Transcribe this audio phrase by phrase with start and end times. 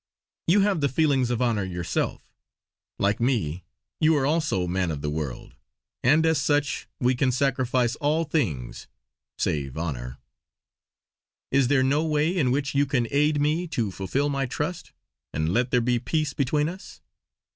[0.47, 2.27] You have the feelings of honour yourself;
[2.97, 3.65] like me
[3.99, 5.53] you are also man of the world,
[6.01, 8.87] and as such we can sacrifice all things
[9.37, 10.17] save honour.
[11.51, 14.91] Is there no way in which you can aid me to fulfill my trust;
[15.33, 16.99] and let there be peace between us?"